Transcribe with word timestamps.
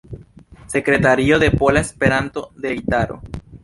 Sekretario 0.65 1.37
de 1.37 1.51
Pola 1.51 1.79
Esperanto-Delegitaro. 1.81 3.21